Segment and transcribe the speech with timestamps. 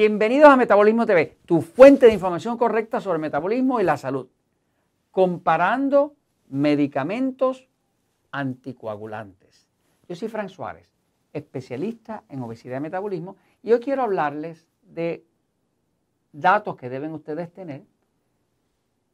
[0.00, 4.28] Bienvenidos a Metabolismo TV, tu fuente de información correcta sobre metabolismo y la salud.
[5.10, 6.14] Comparando
[6.48, 7.68] medicamentos
[8.30, 9.68] anticoagulantes.
[10.08, 10.90] Yo soy Frank Suárez,
[11.34, 15.22] especialista en obesidad y metabolismo, y hoy quiero hablarles de
[16.32, 17.82] datos que deben ustedes tener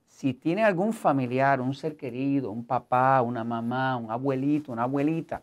[0.07, 5.43] si tienen algún familiar, un ser querido, un papá, una mamá, un abuelito, una abuelita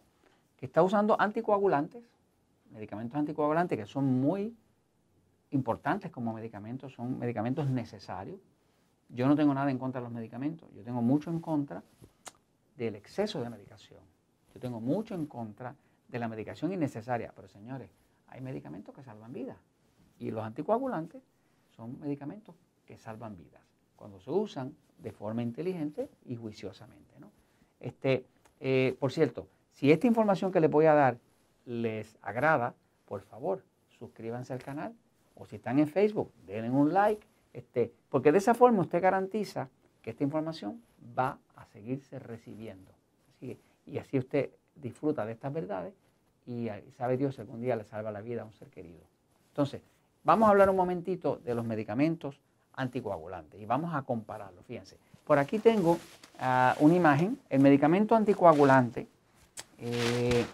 [0.55, 2.01] que está usando anticoagulantes,
[2.71, 4.55] medicamentos anticoagulantes que son muy
[5.53, 8.39] importantes como medicamentos, son medicamentos necesarios.
[9.09, 11.83] Yo no tengo nada en contra de los medicamentos, yo tengo mucho en contra
[12.75, 14.01] del exceso de medicación.
[14.53, 15.75] Yo tengo mucho en contra
[16.07, 17.89] de la medicación innecesaria, pero señores,
[18.27, 19.57] hay medicamentos que salvan vidas
[20.19, 21.21] y los anticoagulantes
[21.75, 23.61] son medicamentos que salvan vidas
[23.95, 27.13] cuando se usan de forma inteligente y juiciosamente.
[27.79, 28.25] Este,
[28.59, 31.17] eh, por cierto, si esta información que les voy a dar
[31.65, 32.75] les agrada,
[33.05, 33.63] por favor,
[33.99, 34.95] suscríbanse al canal,
[35.35, 39.69] o si están en Facebook, denle un like, este, porque de esa forma usted garantiza
[40.01, 40.81] que esta información
[41.17, 42.91] va a seguirse recibiendo.
[43.85, 45.93] y así usted disfruta de estas verdades
[46.45, 49.01] y, sabe Dios algún día le salva la vida a un ser querido.
[49.49, 49.81] Entonces,
[50.23, 52.39] vamos a hablar un momentito de los medicamentos
[52.73, 54.65] anticoagulantes y vamos a compararlos.
[54.65, 55.97] Fíjense, por aquí tengo
[56.39, 59.07] ah, una imagen, el medicamento anticoagulante
[59.79, 60.45] eh,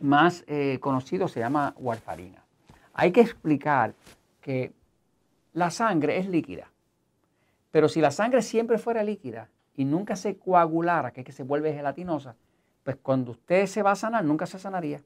[0.00, 2.42] más eh, conocido se llama warfarina.
[2.94, 3.94] Hay que explicar
[4.40, 4.72] que
[5.52, 6.70] la sangre es líquida,
[7.70, 11.42] pero si la sangre siempre fuera líquida y nunca se coagulara, que es que se
[11.42, 12.36] vuelve gelatinosa,
[12.82, 15.02] pues cuando usted se va a sanar, nunca se sanaría.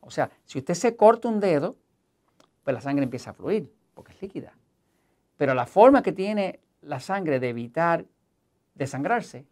[0.00, 1.76] O sea, si usted se corta un dedo,
[2.64, 4.52] pues la sangre empieza a fluir, porque es líquida.
[5.36, 8.04] Pero la forma que tiene la sangre de evitar
[8.74, 9.44] desangrarse,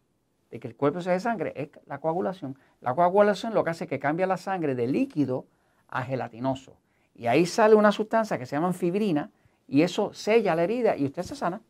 [0.50, 2.58] de que el cuerpo se desangre, es la coagulación.
[2.80, 5.46] La coagulación lo que hace es que cambia la sangre de líquido
[5.88, 6.76] a gelatinoso.
[7.16, 9.30] Y ahí sale una sustancia que se llama fibrina
[9.66, 11.60] y eso sella la herida y usted se sana.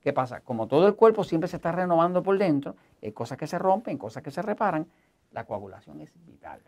[0.00, 0.40] ¿Qué pasa?
[0.40, 3.98] Como todo el cuerpo siempre se está renovando por dentro, hay cosas que se rompen,
[3.98, 4.86] cosas que se reparan,
[5.32, 6.60] la coagulación es vital.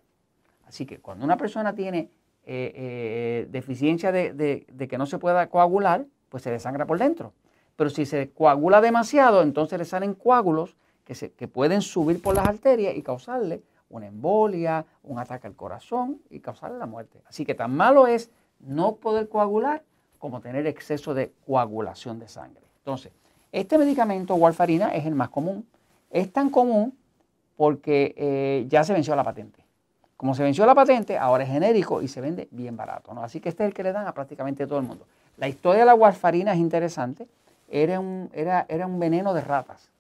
[0.67, 2.11] Así que cuando una persona tiene
[2.47, 7.33] eh, eh, deficiencia de, que no se pueda coagular, pues se desangra por dentro.
[7.77, 12.35] Pero si se coagula demasiado, entonces le salen coágulos que, se, que pueden subir por
[12.35, 13.63] las arterias y causarle
[13.97, 17.23] una embolia, un ataque al corazón y causarle la muerte.
[17.27, 19.83] Así que tan malo es no poder coagular
[20.19, 22.65] como tener exceso de coagulación de sangre.
[22.79, 23.13] Entonces,
[23.53, 25.67] este medicamento, warfarina, es el más común.
[26.11, 26.97] Es tan común
[27.57, 29.65] porque eh, ya se venció la patente.
[30.17, 33.15] Como se venció la patente, ahora es genérico y se vende bien barato.
[33.15, 33.23] ¿no?
[33.23, 35.07] Así que este es el que le dan a prácticamente todo el mundo.
[35.37, 37.29] La historia de la warfarina es interesante.
[37.69, 39.91] Era un, era, era un veneno de ratas.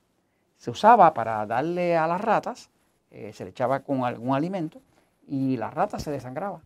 [0.57, 2.71] Se usaba para darle a las ratas
[3.15, 4.81] eh, se le echaba con algún alimento
[5.29, 6.63] y la rata se desangraba.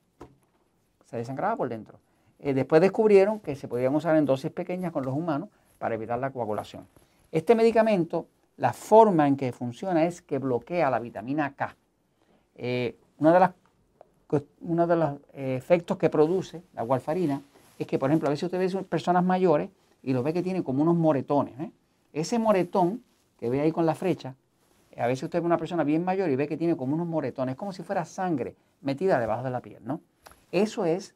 [1.05, 1.99] Se desangraba por dentro.
[2.39, 6.19] Eh, después descubrieron que se podían usar en dosis pequeñas con los humanos para evitar
[6.19, 6.87] la coagulación.
[7.33, 8.27] Este medicamento,
[8.57, 11.77] la forma en que funciona es que bloquea la vitamina K.
[12.55, 13.51] Eh, uno de, las,
[14.63, 17.43] uno de los efectos que produce la warfarina
[17.79, 19.69] es que, por ejemplo, a veces usted ve personas mayores
[20.03, 21.55] y lo ve que tienen como unos moretones.
[22.15, 23.03] Ese moretón
[23.39, 24.35] que ve ahí con la flecha
[25.01, 27.57] a veces usted ve una persona bien mayor y ve que tiene como unos moretones,
[27.57, 30.01] como si fuera sangre metida debajo de la piel, ¿no?
[30.51, 31.15] Eso es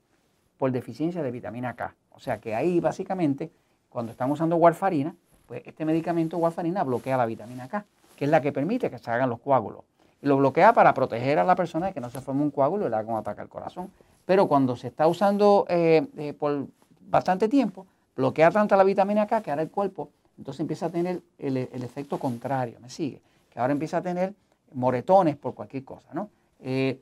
[0.59, 1.95] por deficiencia de vitamina K.
[2.11, 3.51] O sea que ahí básicamente,
[3.89, 5.15] cuando están usando warfarina,
[5.47, 7.85] pues este medicamento warfarina bloquea la vitamina K,
[8.17, 9.83] que es la que permite que se hagan los coágulos.
[10.21, 12.87] Y lo bloquea para proteger a la persona de que no se forme un coágulo
[12.87, 13.91] y le haga un ataque al corazón.
[14.25, 16.67] Pero cuando se está usando eh, eh, por
[17.01, 21.23] bastante tiempo, bloquea tanto la vitamina K que ahora el cuerpo entonces empieza a tener
[21.39, 23.21] el, el efecto contrario, ¿me sigue?
[23.53, 24.35] Que ahora empieza a tener
[24.73, 26.09] moretones por cualquier cosa.
[26.15, 26.31] ¿no?
[26.61, 27.01] Eh,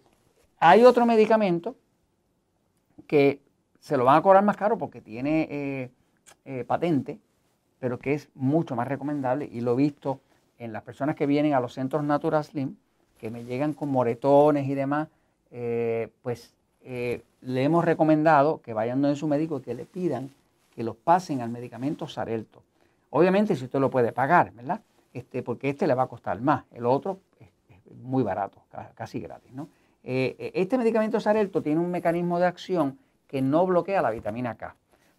[0.59, 1.77] hay otro medicamento
[3.07, 3.41] que
[3.79, 5.91] se lo van a cobrar más caro porque tiene eh,
[6.45, 7.19] eh, patente,
[7.79, 10.21] pero que es mucho más recomendable y lo he visto
[10.59, 12.77] en las personas que vienen a los centros Natural Slim,
[13.19, 15.09] que me llegan con moretones y demás,
[16.23, 20.31] pues le hemos recomendado que vayan donde su médico y que le pidan
[20.75, 22.63] que los pasen al medicamento Sarelto.
[23.09, 24.83] Obviamente si usted lo puede pagar, ¿verdad?
[25.13, 27.49] Este, porque este le va a costar más, el otro es,
[28.03, 28.63] muy barato,
[28.95, 29.53] casi gratis.
[29.53, 29.69] ¿no?
[30.05, 34.57] Eh, eh, este medicamento Sarelto tiene un mecanismo de acción que no bloquea la vitamina
[34.57, 34.75] K.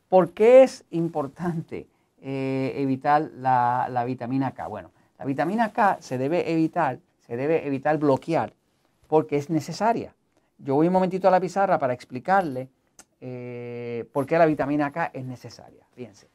[0.09, 1.87] ¿Por qué es importante
[2.21, 4.67] eh, evitar la, la, vitamina K?
[4.67, 8.53] Bueno, la vitamina K se debe evitar, se debe evitar bloquear
[9.07, 10.13] porque es necesaria.
[10.57, 12.69] Yo voy un momentito a la pizarra para explicarle
[14.13, 15.85] por qué la vitamina K es necesaria.
[15.93, 16.27] Fíjense.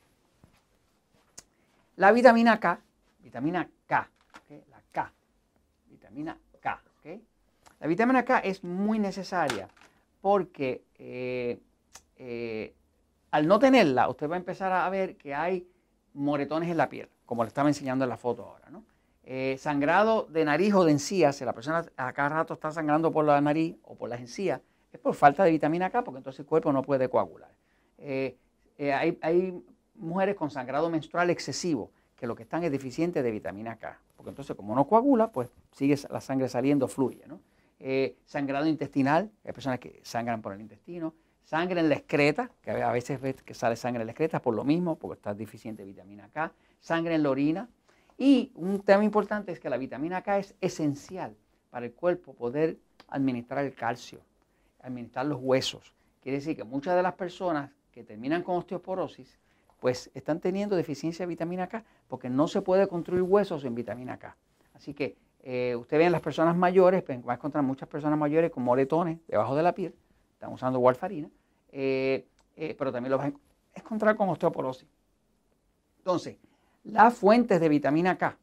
[1.97, 2.81] La vitamina K
[3.27, 4.09] vitamina K,
[4.71, 5.13] la K,
[5.89, 6.81] vitamina K.
[7.81, 9.69] La vitamina K es muy necesaria
[10.21, 11.59] porque eh,
[12.17, 12.73] eh,
[13.33, 15.69] al no tenerla, usted va a empezar a ver que hay
[16.15, 18.71] moretones en la piel, como le estaba enseñando en la foto ahora.
[18.71, 18.85] ¿no?
[19.25, 23.11] Eh, sangrado de nariz o de encías, si la persona a cada rato está sangrando
[23.11, 24.61] por la nariz o por las encías,
[24.93, 27.51] es por falta de vitamina K, porque entonces el cuerpo no puede coagular.
[27.99, 28.39] Eh,
[28.79, 29.63] hay,
[29.97, 34.31] mujeres con sangrado menstrual excesivo, que lo que están es deficientes de vitamina K, porque
[34.31, 37.23] entonces como no coagula, pues sigue la sangre saliendo, fluye.
[38.25, 41.15] sangrado intestinal, hay personas que sangran por el intestino,
[41.45, 44.55] sangre en la excreta, que a veces ves que sale sangre en la excreta por
[44.55, 47.69] lo mismo, porque está deficiente de vitamina K, sangre en la orina,
[48.19, 51.37] y un tema importante es que la vitamina K es esencial
[51.71, 52.79] para el cuerpo poder
[53.09, 54.21] administrar el calcio,
[54.81, 55.93] administrar los huesos.
[56.23, 59.39] Quiere decir que muchas de las personas que terminan con osteoporosis,
[59.81, 64.19] pues están teniendo deficiencia de vitamina K porque no se puede construir huesos sin vitamina
[64.19, 64.37] K.
[64.75, 68.19] Así que eh, usted ve en las personas mayores, pues, va a encontrar muchas personas
[68.19, 69.95] mayores con moretones debajo de la piel,
[70.33, 71.29] están usando warfarina,
[71.71, 72.27] eh,
[72.57, 73.33] eh, pero también lo va a
[73.75, 74.89] encontrar con osteoporosis.
[75.99, 76.37] Entonces,
[76.85, 78.37] las fuentes de vitamina K,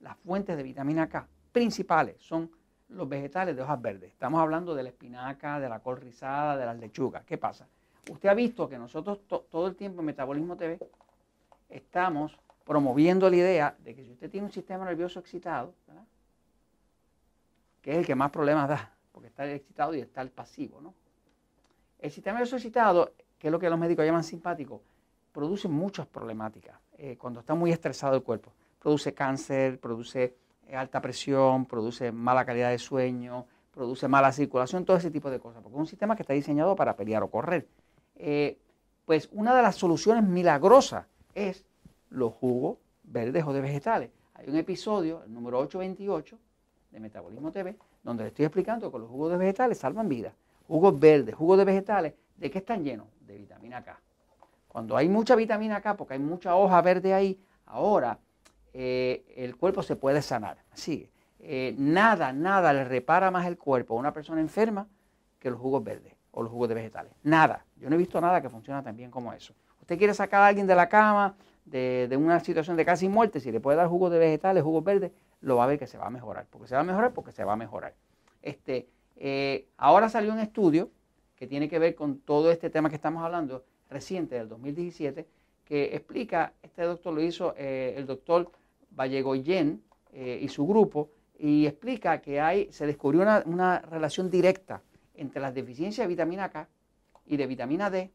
[0.00, 2.50] las fuentes de vitamina K principales son
[2.88, 4.12] los vegetales de hojas verdes.
[4.12, 7.24] Estamos hablando de la espinaca, de la col rizada, de las lechugas.
[7.24, 7.66] ¿Qué pasa?
[8.10, 10.78] Usted ha visto que nosotros todo el tiempo en Metabolismo TV
[11.68, 15.74] estamos promoviendo la idea de que si usted tiene un sistema nervioso excitado,
[17.82, 20.80] que es el que más problemas da, porque está el excitado y está el pasivo,
[20.80, 20.94] ¿no?
[21.98, 24.82] El sistema nervioso excitado, que es lo que los médicos llaman simpático,
[25.32, 26.78] produce muchas problemáticas.
[26.98, 28.52] Eh, cuando está muy estresado el cuerpo.
[28.78, 30.36] Produce cáncer, produce
[30.66, 35.38] eh, alta presión, produce mala calidad de sueño, produce mala circulación, todo ese tipo de
[35.38, 37.68] cosas, porque es un sistema que está diseñado para pelear o correr.
[38.16, 38.58] Eh,
[39.04, 41.64] pues una de las soluciones milagrosas es
[42.10, 44.10] los jugos verdes o de vegetales.
[44.34, 46.38] Hay un episodio, el número 828
[46.90, 50.34] de Metabolismo TV, donde le estoy explicando que los jugos de vegetales salvan vidas.
[50.66, 53.06] Jugos verdes, jugos de vegetales, ¿de qué están llenos?
[53.20, 54.00] De vitamina K.
[54.66, 58.18] Cuando hay mucha vitamina K, porque hay mucha hoja verde ahí, ahora
[58.72, 60.58] eh, el cuerpo se puede sanar.
[60.72, 61.08] Así,
[61.38, 64.88] eh, nada, nada le repara más el cuerpo a una persona enferma
[65.38, 67.12] que los jugos verdes o los jugos de vegetales.
[67.22, 67.64] Nada.
[67.76, 69.54] Yo no he visto nada que funcione tan bien como eso.
[69.80, 71.34] Usted quiere sacar a alguien de la cama,
[71.64, 75.12] de, una situación de casi muerte, si le puede dar jugos de vegetales, jugos verdes,
[75.40, 76.46] lo va a ver que se va a mejorar.
[76.50, 77.94] Porque se va a mejorar, porque se va a mejorar.
[78.42, 78.86] Este,
[79.16, 80.90] eh, ahora salió un estudio
[81.36, 85.26] que tiene que ver con todo este tema que estamos hablando, reciente del 2017
[85.64, 88.52] que explica, este doctor lo hizo eh, el doctor
[88.90, 94.82] Vallegoyen eh, y su grupo, y explica que hay, se descubrió una, una, relación directa
[95.16, 96.68] entre las deficiencias de vitamina K
[97.26, 98.12] y de vitamina D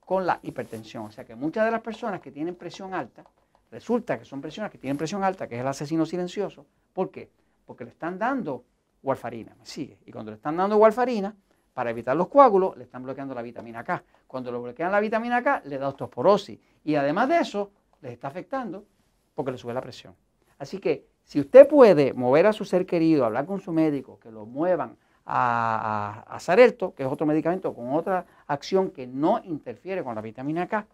[0.00, 1.06] con la hipertensión.
[1.06, 3.24] O sea que muchas de las personas que tienen presión alta,
[3.70, 6.66] resulta que son personas que tienen presión alta, que es el asesino silencioso.
[6.92, 7.30] ¿Por qué?
[7.64, 8.64] Porque le están dando
[9.02, 9.98] warfarina, me sigue.
[10.06, 11.34] Y cuando le están dando warfarina,
[11.74, 14.02] para evitar los coágulos, le están bloqueando la vitamina K.
[14.26, 16.58] Cuando le bloquean la vitamina K, le da osteoporosis.
[16.84, 17.70] Y además de eso,
[18.00, 18.86] les está afectando
[19.34, 20.14] porque le sube la presión.
[20.58, 24.30] Así que si usted puede mover a su ser querido, hablar con su médico, que
[24.30, 24.96] lo muevan
[25.26, 30.22] a, a, Sarelto, que es otro medicamento con otra acción que no interfiere con la
[30.22, 30.86] vitamina K,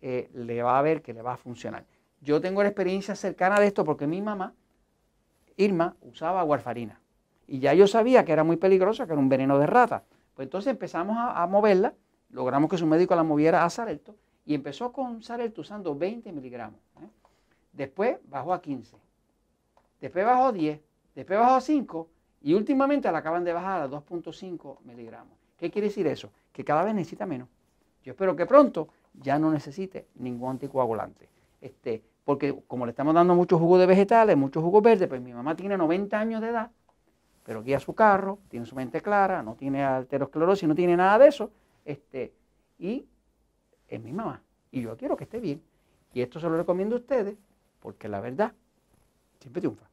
[0.00, 1.84] eh, le va a ver que le va a funcionar.
[2.20, 4.54] Yo tengo la experiencia cercana de esto porque mi mamá,
[5.56, 7.00] Irma, usaba warfarina.
[7.48, 10.04] Y ya yo sabía que era muy peligrosa, que era un veneno de rata.
[10.34, 11.94] Pues entonces empezamos a, moverla,
[12.30, 14.14] logramos que su médico la moviera a Sarelto
[14.46, 16.78] y empezó con Sarelto usando 20 miligramos.
[17.02, 17.08] ¿eh?
[17.72, 18.96] Después bajó a 15,
[20.00, 20.80] después bajó a 10,
[21.16, 22.08] después bajó a 5
[22.42, 25.36] y últimamente la acaban de bajar a 2.5 miligramos.
[25.56, 26.30] ¿Qué quiere decir eso?
[26.52, 27.48] Que cada vez necesita menos.
[28.04, 31.28] Yo espero que pronto ya no necesite ningún anticoagulante.
[31.60, 35.32] Este, porque como le estamos dando muchos jugos de vegetales, muchos jugos verdes, pues mi
[35.32, 36.70] mamá tiene 90 años de edad
[37.48, 41.28] pero guía su carro, tiene su mente clara, no tiene arteriosclerosis, no tiene nada de
[41.28, 41.50] eso,
[41.86, 42.34] este,
[42.78, 43.06] y
[43.88, 44.42] es mi mamá.
[44.70, 45.62] Y yo quiero que esté bien.
[46.12, 47.38] Y esto se lo recomiendo a ustedes,
[47.80, 48.52] porque la verdad
[49.40, 49.88] siempre triunfa.